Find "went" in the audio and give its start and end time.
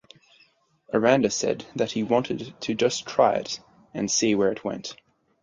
4.63-4.95